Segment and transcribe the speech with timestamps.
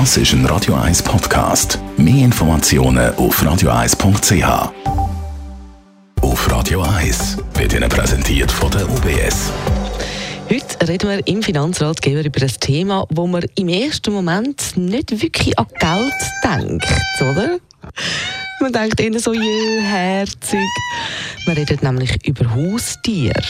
[0.00, 1.78] Das ist ein Radio 1 Podcast.
[1.96, 4.72] Mehr Informationen auf radio1.ch.
[6.20, 9.52] Auf Radio 1 wird Ihnen präsentiert von der UBS.
[10.50, 15.56] Heute reden wir im Finanzratgeber über ein Thema, wo man im ersten Moment nicht wirklich
[15.56, 17.58] an Geld denkt, oder?
[18.58, 20.58] Man denkt eher so, je, herzig.
[21.46, 23.44] Wir reden nämlich über Haustiere.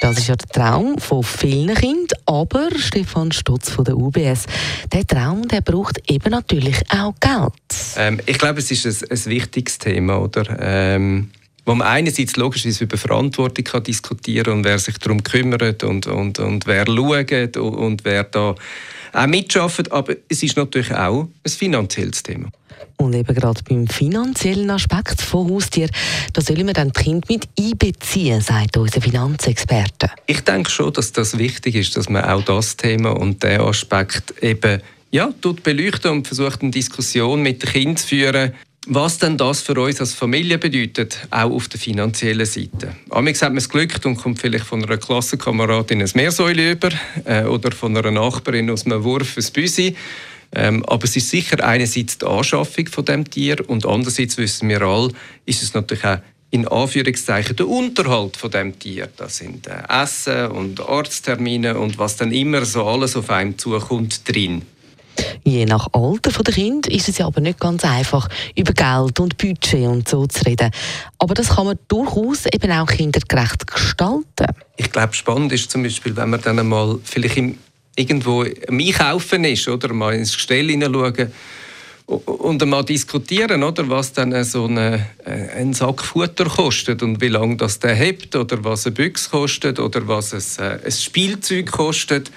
[0.00, 4.46] Das ist ja der Traum von vielen Kindern, aber Stefan Stutz von der UBS,
[4.92, 7.52] der Traum, der braucht eben natürlich auch Geld.
[7.96, 10.56] Ähm, ich glaube, es ist ein, ein wichtiges Thema, oder?
[10.60, 11.30] Ähm,
[11.64, 16.38] wo man einerseits logischerweise über Verantwortung kann diskutieren und wer sich darum kümmert und, und,
[16.38, 18.54] und wer schaut und, und wer da
[19.12, 22.48] auch mitschafft, aber es ist natürlich auch ein finanzielles Thema.
[22.96, 25.90] Und eben gerade beim finanziellen Aspekt von Haustieren,
[26.32, 30.10] da sollen wir dann die Kinder mit einbeziehen, sagt unser Finanzexperte.
[30.26, 34.42] Ich denke schon, dass das wichtig ist, dass man auch das Thema und den Aspekt
[34.42, 38.52] eben ja, tut beleuchten und versucht eine Diskussion mit den Kindern zu führen,
[38.88, 42.96] was denn das für uns als Familie bedeutet, auch auf der finanziellen Seite.
[43.10, 46.88] Amix hat man es Glück und kommt vielleicht von einer Klassenkameradin ein Meersäule über
[47.24, 49.94] äh, oder von einer Nachbarin aus einem Wurf ein Büsi.
[50.52, 54.80] Ähm, aber es ist sicher einerseits die Anschaffung von dem Tier und andererseits wissen wir
[54.80, 55.10] alle,
[55.44, 56.18] ist es natürlich auch
[56.50, 59.10] in Anführungszeichen der Unterhalt von dem Tier.
[59.18, 64.26] Das sind äh, Essen und Arzttermine und was dann immer so alles auf einem zukommt
[64.26, 64.62] drin.
[65.48, 69.38] Je nach Alter der Kind ist es ja aber nicht ganz einfach, über Geld und
[69.38, 70.70] Budget und so zu reden.
[71.18, 74.46] Aber das kann man durchaus eben auch kindergerecht gestalten.
[74.76, 77.56] Ich glaube, spannend ist zum Beispiel, wenn man dann einmal vielleicht im
[77.96, 81.32] irgendwo am Einkaufen ist, oder mal ins Gestell hineinschauen
[82.06, 87.28] und mal diskutieren, oder, was dann so eine, äh, ein Sack Futter kostet und wie
[87.28, 91.70] lange das der hebt oder was eine Büchse kostet oder was ein, äh, ein Spielzeug
[91.70, 92.30] kostet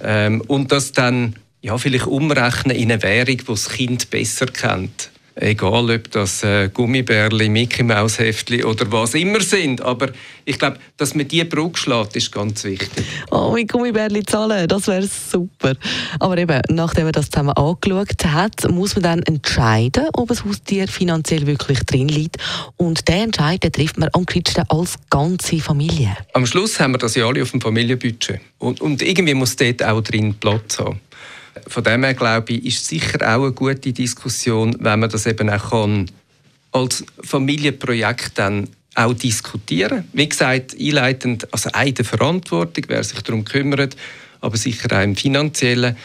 [0.00, 5.10] ähm, und das dann ja, vielleicht umrechnen in eine Währung, die das Kind besser kennt.
[5.40, 9.80] Egal, ob das äh, Gummibärli, Mickey Maus Heftli oder was immer sind.
[9.80, 10.08] Aber
[10.44, 13.04] ich glaube, dass man diese Brücke schlägt, ist ganz wichtig.
[13.30, 15.74] Oh, mit Gummibärli zahlen, das wäre super.
[16.18, 20.88] Aber eben, nachdem man das zusammen angeschaut hat, muss man dann entscheiden, ob ein Haustier
[20.88, 22.38] finanziell wirklich drin liegt.
[22.76, 26.16] Und den Entscheid den trifft man am kritischsten als ganze Familie.
[26.32, 28.40] Am Schluss haben wir das ja alle auf dem Familienbudget.
[28.58, 31.00] Und, und irgendwie muss dort auch drin Platz haben.
[31.66, 35.50] Von dem her glaube ich, ist sicher auch eine gute Diskussion, wenn man das eben
[35.50, 36.10] auch kann,
[36.72, 40.04] als Familienprojekt dann auch diskutieren.
[40.12, 43.96] Wie gesagt, einleitend, also eine Verantwortung, wer sich darum kümmert,
[44.40, 45.96] aber sicher auch im finanziellen.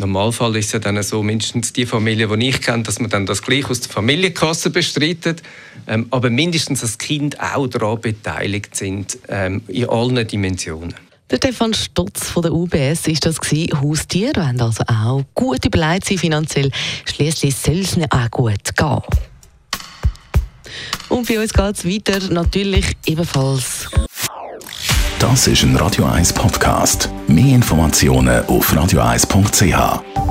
[0.00, 3.26] Normalfall ist es ja dann so, mindestens die Familie, die ich kenne, dass man dann
[3.26, 5.42] das gleich aus der Familienkasse bestreitet.
[5.88, 10.94] Ähm, aber mindestens das Kind auch daran beteiligt sind, ähm, in allen Dimensionen.
[11.30, 13.80] Der Stefan Stutz von der UBS ist das gewesen.
[13.82, 16.70] Haustiere haben also auch gut überlegt sein finanziell.
[17.04, 19.02] Schließlich soll es ihnen auch gut gehen.
[21.10, 23.90] Und bei uns geht es weiter natürlich ebenfalls.
[25.18, 27.10] Das ist ein Radio 1 Podcast.
[27.26, 30.27] Mehr Informationen auf radio1.ch.